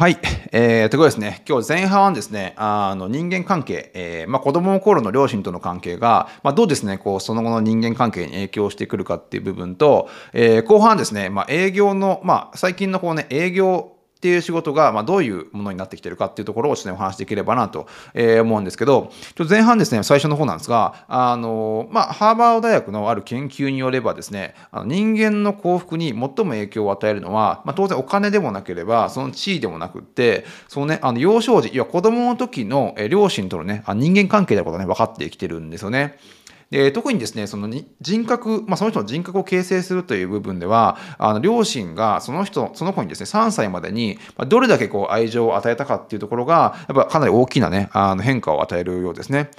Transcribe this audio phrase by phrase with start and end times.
[0.00, 0.18] はい。
[0.52, 36.18] えー、ということですね、今日前半はですね、あの人間関係、えー、まあ、子供の頃の両親との関係が、まあ、どうですね、こう、その後の人間関係に影響してくるかっていう部分と、えー、後半ですね、まあ、営業の、まあ、最近のこうね、営業っていう仕事が、まあ、どういうものになってきてるかっていうところをちょっと、ね、お話しできればなと、え、思うんですけど、ちょ前半ですね、最初の方なんですが、あの、まあ、ハーバード大学のある研究によればですね、あの人間の幸福に最も影響を与えるのは、まあ、当然お金でもなければ、その地位でもなくって、そのね、あの幼少時、いや子供の時の両親とのね、人間関係であることね、分かってきてるんですよね。
[36.70, 44.18] で特にですねその人格、まあ、その人の人格を形成するという部分ではあの両親がその人その子にですね3歳までに
[44.48, 49.50] どれだけこう愛情を与えたかっていうところがやっぱかなり大きなねあの変化を与えるようですね。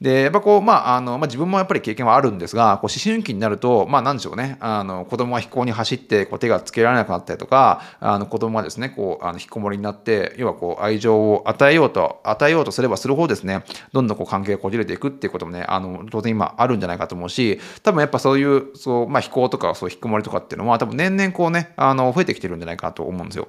[0.00, 23.48] で、やっぱこう、まあ、あの、まあ、自分もやっぱり経験はあるんですが、こう、思春期になると、まあ、なんでしょうね、あの、子供が飛行に走って、こう、手がつけられなくなったりとか、あの、子供がですね、こう、あの、引きこもりになって、要はこう、愛情を与えようと、与えようとすればするほどですね、どんどんこう、関係がこじれていくっていうこともね、あの、当然今あるんじゃないかと思うし、多分やっぱそういう、そう、まあ、飛行とか、そう、引きこもりとかっていうのは、多分年々こうね、あの、増えてきてるんじゃないかと思うんですよ。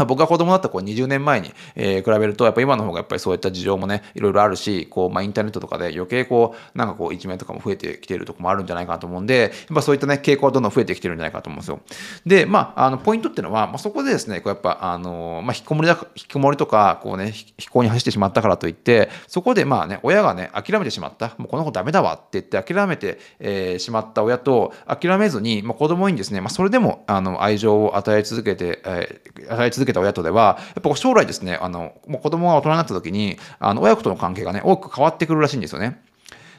[0.00, 11.80] まあ、僕が子供だったこう20年前に、えー、比べると、やっぱ今の方がやっぱりそういった事情もね、いろいろあるし、こう、まあ、インターネットとかで余計こう、なんかこう、一面とかも増えてきているとこもあるんじゃないかなと思うんで、やっぱそういったね、傾向はどんどん増えてきてるんじゃないかと思うんですよ。
[12.24, 36.00] で、まあ、あの、ポイントっていうのは、まあ、そこでですね、こうやっぱ、あの、まあ、引きこもりだ、引きこもりとか、こうね、飛行に走ってしまったからといって、そこでまあね、親がね、諦めてしまった、もうこの子ダメだわって言って諦めて、えー、しまった親と、諦めずに、まあ、子供にですね、まあ、それでも、あの、愛情を与え続けて、えー、与え続けた親とでは、やっぱ将来ですね、あの、もう子供が大人になった時に、あの、親子との関係がね、大きく変わってくるらしいんですよね。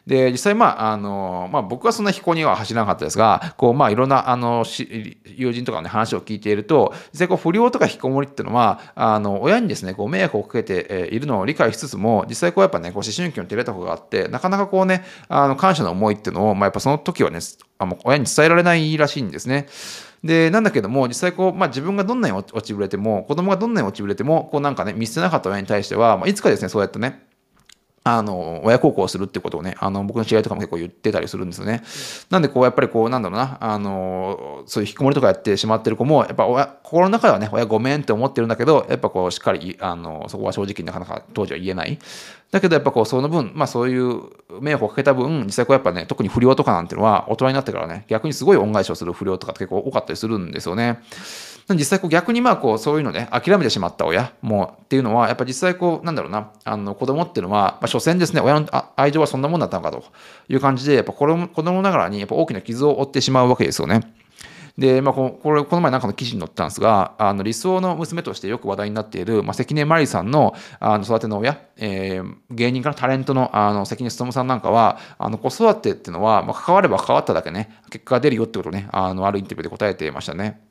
[0.08, 4.66] で、実際、まあ、あの、まあ、僕はそんな飛行には走らなかったですが、こう、まあ、いろんな、あの、
[5.26, 17.40] 友人とかの、ね、話を聞いていると、実際、こう、不良とか引きこもりっていうのは、あの、親にですね、こう、迷惑をかけているのを理解しつつも、実際、こう、やっぱね、こう、思春期の照れたことがあって、なかなかこうね、あの、感謝の思いっていうのを、まあ、やっぱその時はね、
[17.82, 19.66] あの親に伝えられないらしいんですね。
[20.24, 27.24] で、なんだけども、実際こう、まあ自分がどんなに落ちぶれても、子供がどんなに落ちぶれても、こうなんかね、見捨てなかった親に対しては、まあ、いつかですね、そうやってね、
[28.04, 31.84] あの、親孝行するってことをね、あの、僕の知り合いとかも結構言ってたりするんですよね。
[32.32, 42.00] なんで、こう、やっぱりこう、なんだろうな、あの、そういう引きこもりとかやってしまってる子も、やっぱ親、心の中ではね、親ごめんって思ってるんだけど、やっぱこう、しっかり、あの、そこは正直なかなか当時は言えない。
[42.50, 44.24] だけど、やっぱこう、その分、まあそういう
[44.60, 51.00] 迷惑をかけた分、実際こうやっぱね、特に不良とかなんていうのは、大人になってからね、逆にすごい恩返しをする不良とかって結構多かったりするんですよね。
[51.70, 60.04] 実際こう逆にまあこうそういうのね諦めてしまった親もっていうのはやっぱ実際こうなんだろうなあの子供っていうのは、まあ、所詮ですね親の愛情はそんなもんだったのかと
[60.50, 64.02] いう感じでやっぱ子供子供ながらにやっぱ大きな傷を負ってしまうわけですよね。
[64.78, 80.71] で、まあ、これ、この前なんかの記事に載ったんですが、あの理想の娘としてよく話題になっている、まあ、関根麻里さんのあの育ての親、えー、芸人からタレントのあの関根勤さんなんかは、あの子育てっていうのは、まあ、関われば関わっただけね、結果が出るよってことをね、あのあるインタビューで答えてましたね。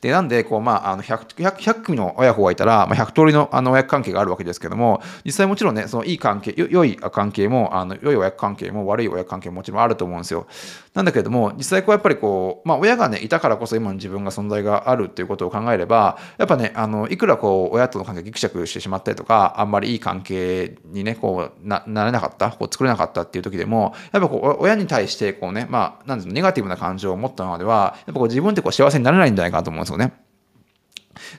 [0.00, 10.46] で、なんで、こう、まあ、あの100、100, 100組の親子がいたら、まあ、100通りのあの親子関係があるわけですけども、実際もちろんね、そのいい関係、良い関係も、あの良い親子関係も悪い親子関係ももちろんあると思うんですよ。
[10.94, 30.12] なんだけども、実際こうやっぱりこう、まあ、親がね、いたからこそ今の自分が存在があるっていうことを考えれば、やっぱね、あの、いくらこう、親との関係ギクシャクしてしまったりとか、あんまりいい関係にね、こう、ななれなかった、こう、作れなかったっていう時でも、やっぱこう、親に対して、こうね、まあ、なんですネガティブな感情を持ったままでは、やっぱこう、自分ってこう、幸せになれないんじゃないかなと思うんですよね。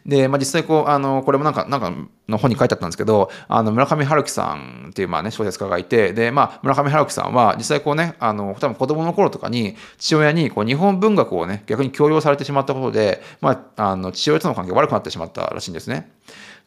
[0.06, 1.94] で、まあ、実際こう、あの、これもなんか、なんか
[2.30, 16.12] の本に書いてあったんですけど、あの、村上春樹さんっていう、まあね、小説家がいて、で、まあ、村上春樹さんは、実際こうね、あの、多分子供の頃とかに、父親に、こう、日本文学をね、逆に強要されてしまったことで、まあ、あの、父親との関係が悪くなってしまったらしいんですね。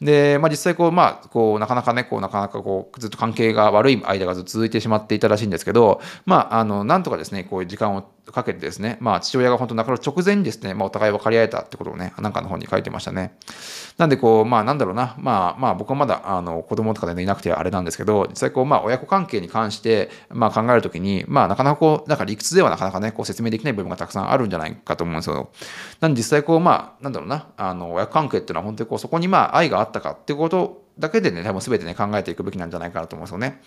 [0.03, 13.37] で、まあ、実際こう、まあ、こう、なかなかね、こう、なかなかこう、ずっと関係が悪い間がずっと続いてしまっていたらしいんですけど、まあ、あの、なんとかですね、こういう時間をかけてですね、まあ、父親が本当亡くなる直前にですね、まあ、お互い分かり合えたってことをね、なんかの本に書いてましたね。
[13.99, 25.51] なんでこう、まあ、なんだろうな、まあ、まあ、僕はまだ、あの、子供とかでいなくてあれなんですけど、実際こう、まあ、親子関係に関して、まあ、考えるときに、まあ、なかなかこう、なんか理屈ではなかなかね、こう、説明できない部分がたくさんあるんじゃないかと思うんですよ。
[26.01, 33.61] なんで実際こう、まあ、なんだろうな、あの、親子関係っていうのは本当にこう、そこにまあ、愛があったかっていうことだけでね、多分全てね、考えていくべきなんじゃないかなと思うんですよね。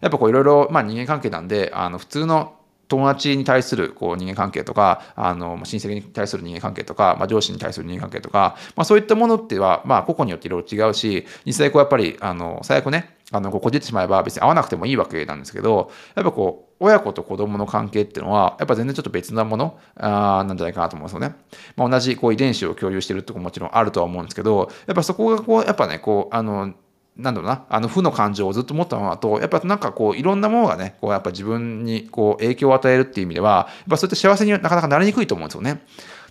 [0.00, 2.54] やっぱこういろいろ、まあ人間関係なんで、あの普通の
[2.88, 21.34] 友達に対するこう人間関係とか、あの親戚に対する人間関係とか、まあ、上司に対する人間関係とか、まあ、そういったものっては、まあ、個々によっていろいろ違うし、実際こうやっぱり、あの最悪ね、あのここ出てしまえば別に会わなくてもいいわけなんですけど、やっぱこう、親子と子供の関係っていうのは、やっぱ全然ちょっと別なものあなんじゃないかなと思うんですよね。
[21.76, 26.74] まあ、同じこう遺伝子を共有してるってこももちろんあるとは思うんですけど、やっぱそこがこう、やっぱね、こう、あの、
[27.16, 35.82] なんだろうな、あの負の感情をずっと持ったままと、やっぱなんかこう、いろんなものがね、こう、やっぱ自分にこう、影響を与えるっていう意味では、やっぱそうやって幸せになかなかなりにくいと思うんですよね。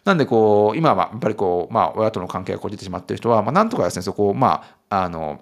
[0.04, 5.42] なんでこう、今はやっぱりこう、まあ、親との関係がこう出てしまってる人は、まあ、なんとかですね、そこを、まあ、あの、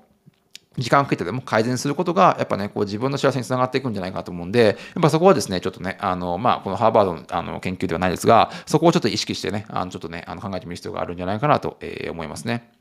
[0.78, 12.72] 時間をかけてでも改善することが、やっぱね、こう自分の幸せにつながっていくんじゃないかと思うんで、やっぱそこはですね、ちょっとね、あの、まあ、このハーバードのあの研究ではないですが、そこをちょっと意識してね、あのちょっとね、あの考えてみる必要があるんじゃないかなと、えー、思いますね。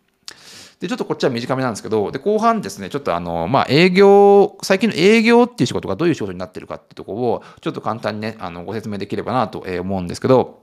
[0.83, 10.63] で、ちょっとこっちは短めなんですけど、で、後半ですね、ちょっとあの、まあ、営業、最近の営業っていう仕事がどういう仕事になってるかっていうところを、ちょっと簡単にね、あの、ご説明できればなと思うんですけど、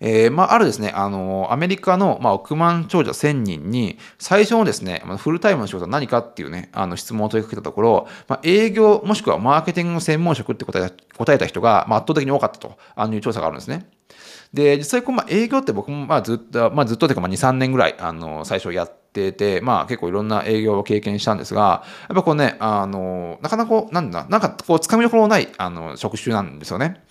[0.00, 13.86] えー、まあ、あるですね、あのアメリカの、まあ、億万長者1000人に、最初のですね、フルタイムの仕事は何かっていうね、あの質問を問いかけたところ、まあ、営業もしくはマーケティング専門職って答えた答えた人が、まあ、圧倒的に多かったとあいう調査があるんですね。
[14.52, 27.02] で、実際こう、まあ、営業って僕もまあずっと、まあ、ずっとというかまあ2、3年ぐらい、あの最初やっててて、まあ結構いろんな営業を経験したんですが、やっぱこうね、あの、なかなか、なんだ、なんかこう、つかみどころのないあの職種なんですよね。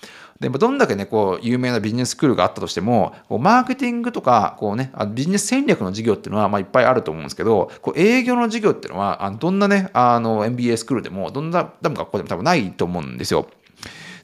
[0.42, 13.48] でもどんだけね、こう、有名なビジネススクールがあったとしても、こうマーケティングとか、こうね、ビジネス戦略の授業っていうのは、まあ、いっぱいあると思うんですけど、こう営業の授業っていうのは、あのどんなね、あの、MBA スクールでも、どんな多分学校でも多分ないと思うんですよ。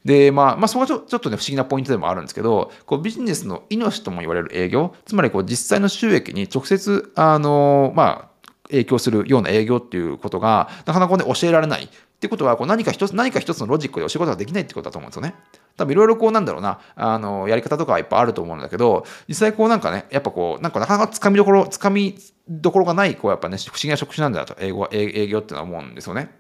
[0.06, 8.38] で、まあ、まあ、そこはちょちょっとね、不思議なポイントでもあるんですけど、こうビジネスの命とも言われる営業、つまりこう実際の収益に直接、あの、まあ、
[8.70, 11.90] 影響するような営業っていうことが、なかなかね、教えられない。
[12.18, 15.36] ってことは、こう何か一つ、何か一つのロジックで教えることができないってことだと思うんですよね。
[15.78, 22.18] 多分いろいろこうなんだろうな、あの、やり方とかはいっぱいあると思うんだけど、実際こうなんかね、やっぱこう、なんかなかなかつかみどころ、つかみ
[22.50, 26.32] どころがない、こうやっぱね、不思議な職種なんだと、英語は、営業ってのは思うんですよね。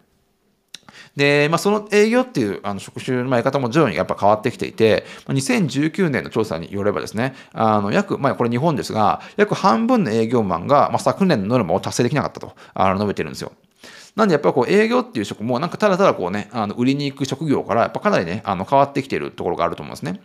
[1.17, 13.51] で、まあ、その営業っていうあの職種のやり方も徐々にやっぱ変わってきていて、2019年の調査によればですね、あの約、まあ、これ日本ですが、約半分の営業マンが、まあ、昨年のノルマを達成できなかったとあの述べてるんですよ。
[14.15, 20.21] なんでやっぱこう営業っていう職もなんかただただこうね、あの売りに行く職業からやっぱかなりね、あの変わってきているところがあると思うんですね。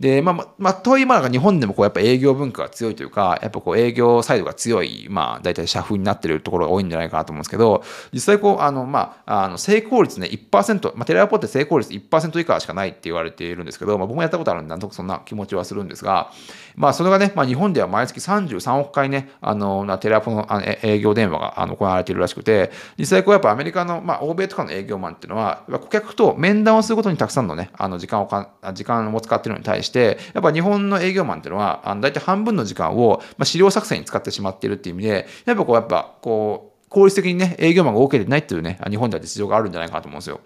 [0.00, 16.30] で、まあ、まあ、とはいえ、まあ、日本でもこう、やっぱ営業文化が強いというか、やっぱこう、営業サイドが強い、まあ、大体社風になってるところが多いんじゃないかなと思うんですけど、実際こう、あの、まあ、あの、成功率ね、1%、まあ、テレアポって成功率1%以下しかないって言われているんですけど、まあ、僕もやったことあるんで、なんとかそんな気持ちはするんですが、
[16.76, 40.40] まあ、それがね、まあ、日本では毎月33億回ね、あの、テレアポのあの営業電話があの行われているらしくて、実際こう、やっぱアメリカの、まあ、欧米とかの営業マンっていうのは、顧客と面談をすることにたくさんのね、あの、時間をか、時間を使っているのに対して、やっぱ日本本の営業マンっていうのは、あの大体半分の時間を、まあ、資料作成に使ってしまっているっていう意味で、やっぱこう、やっぱこう、効率的にね、営業マンが OK でないっていうね、日本では実情があるんじゃないかなと思うんですよ。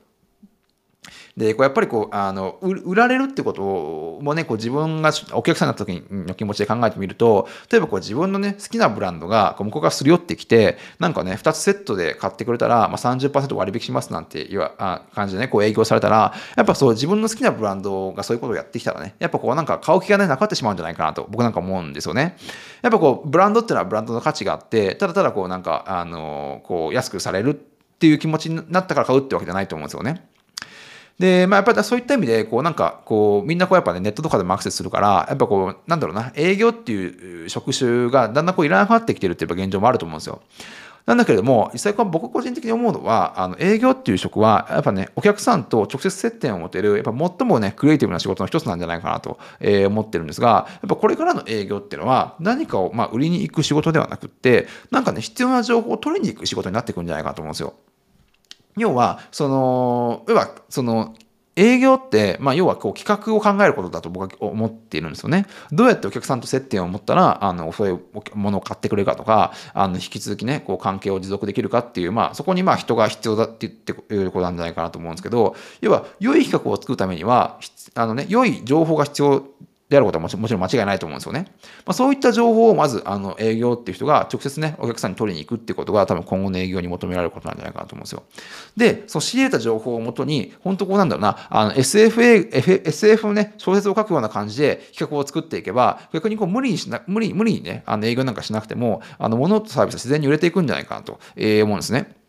[1.37, 22.37] で、こうやっぱりこう、あの、売られるってこともね、こう自分がお客さんになった時の気持ちで考えてみると、例えばこう自分のね、好きなブランドがこう向こうからすり寄ってきて、なんかね、2つセットで買ってくれたら、まあ30%割引しますなんていう感じでね、こう営業されたら、やっぱそう自分の好きなブランドがそういうことをやってきたらね、やっぱこうなんか買う気がね、なくなってしまうんじゃないかなと、僕なんか思うんですよね。
[22.83, 30.29] やっぱこう、ブランドっていうのはブランドの価値があって、ただただこうなんか、あの、こう安くされるっていう気持ちになったから買うってわけじゃないと思うんですよね。
[31.19, 40.41] で、まあ、やっぱりそういった意味で、こう、なんか、こう、みんなこう、やっぱね、ネットとかでもアクセスするから、やっぱこう、なんだろうな、営業っていう職種がだんだんこう、いらなくなってきてるっていう現状もあると思うんですよ。
[41.07, 57.75] なんだけれども、実際僕個人的に思うのは、あの営業っていう職は、やっぱね、お客さんと直接接点を持てる、やっぱ最もね、クリエイティブな仕事の一つなんじゃないかなと、えー、思ってるんですが、やっぱこれからの営業っていうのは、何かをまあ売りに行く仕事ではなくって、なんかね、必要な情報を取りに行く仕事になっていくんじゃないかなと思うんですよ。
[58.77, 61.15] 要は、その、要は、その、
[61.57, 65.47] 営業って、まあ、要はこう企画を考えることだと僕は思っているんですよね。
[65.71, 68.01] どうやってお客さんと接点を持ったら、あの、そういう
[68.35, 77.59] ものを買ってくれるかとか、あの、引き続きね、こう関係を持続できるかっていう、まあ、そこにまあ人が必要だって言っていうことなんじゃないかなと思うんですけど、要は、良い企画を作るためには、
[77.95, 79.45] あのね、良い情報が必要
[79.95, 81.47] であることはもちろん間違いないと思うんですよね。
[81.87, 88.25] まあ、そういった情報をまずあの営業っていう人が直接ね、お客さんに取りに行くってことが多分今後の営業に求められることなんじゃないかなと思うんですよ。
[88.77, 102.24] で、その仕入れた情報をもとに、本当こうなんだろうな、あの SF, SF のね、小説を書くような感じで企画を作っていけば、逆にこう無理にしな、無理無理にね、あの営業なんかしなくても、あの物とサービスは自然に売れていくんじゃないかなと、えー、思うんですね。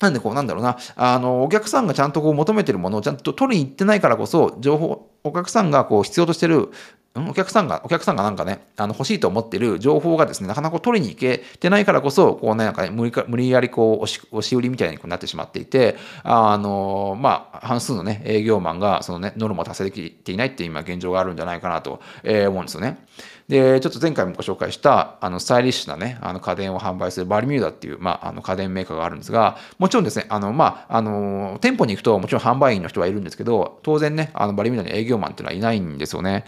[0.00, 6.70] なんでこうなんだろうな、あの、お客さんがちゃんとこう求めてるものをちゃんと取りに行ってないからこそ、情報、お客さんがこう必要としてる
[7.16, 23.04] お客さんが、お客さんがなんかね、あの欲しいと思ってる情報がですね、なかなか取りに行けてないからこそ、こうね、なんか、ね、無理無理やりこう押し、押し売りみたいになってしまっていて、あの、まあ、半数のね、営業マンが、そのね、ノルマを達成できていないっていう今現状があるんじゃないかなと、え思うんですよね。
[23.50, 36.44] で、ちょっと前回もご紹介した、あの、スタイリッシュなね、あの、家電を販売するバルミューダっていう、まあ、あの、家電メーカーがあるんですが、もちろんですね、あの、まあ、あの、店舗に行くと、もちろん販売員の人はいるんですけど、当然ね、あの、バルミューダに営業マンっていうのはいないんですよね。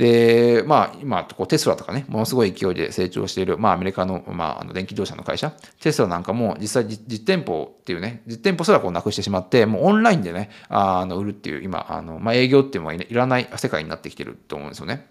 [0.00, 15.06] で、まあ、今、こうテスラとかね、ものすごい勢いで成長している、まあ、アメリカの、まあ、あの電気自動車の会社、テスラなんかも実際実店舗っていうね、実店舗すらこうなくしてしまって、もうオンラインでね、あの売るっていう、今、あのまあ、営業っていうのはいらない世界になってきてると思うんですよね。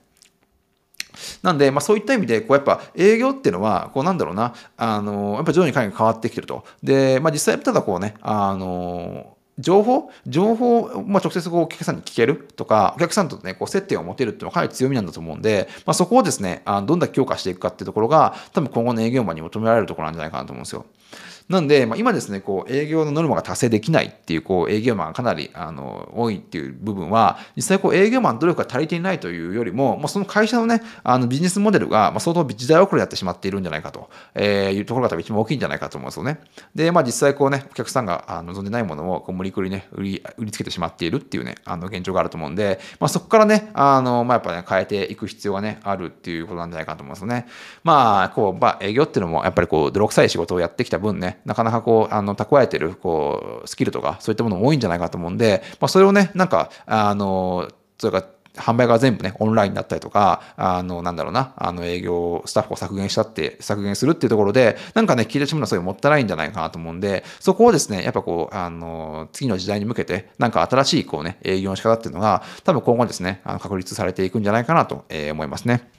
[1.43, 6.65] なんで、まあ、そういった意味で、こうやっぱ営業っていうのは、こうなんだろうな、あの、やっぱ徐々に会が変わってきてると。
[6.81, 10.09] で、まあ、実際ただこうね、あの、情報？
[10.25, 20.85] 情報を、まあ、直接こうお客さんに聞けるとか、お客さんとね、こう接点を持てるっていうのはかなり強みなんだと思うんで、まあ、そこをですね、あどんだけ強化していくかっていうところが、多分今後の営業マンに求められるところなんじゃないかなと思うんですよ。
[21.49, 36.39] なんで、まあ、今ですね、こう営業のノルマが達成できないっていう、こう営業マンがかなりあの多いっていう部分は、実際こう営業マン努力が足りていないというよりも、まあ、その会社のね、あのビジネスモデルが、まあ、相当時代遅れになってしまっているんじゃないかと、えー、いうところが多分一番大きいんじゃないかと思うんですよね。
[36.75, 47.47] で、まあ実際こうね、お客さんが望んでないものをこう無理くりね、売り、売りつけてしまっているっていうね、あの現状があると思うんで、まあそこからね、あの、まあやっぱね、変えていく必要がね、あるっていうことなんじゃないかと思うんですよね。
[47.83, 75.89] まあ、こう、まあ営業っていうのもやっぱりこう、泥臭い仕事をやってきた分ね、なかなかこう、あの蓄えてるこうスキルとかそういったものも多いんじゃないかと思うんで、まあ、それをねなんかあのそれから販売が全部ね、オンラインだったりとか、あの、なんだろうな、あの、営業スタッフを削減したって、削減するっていうところで、なんかね、聞いてしまうのはそういうもったいないんじゃないかなと思うんで、そこをですね、やっぱこう、あの、次の時代に向けて、なんか新しいこうね、営業の仕方っていうのが、多分今後ですね、あの確立されていくんじゃないかなと思いますね。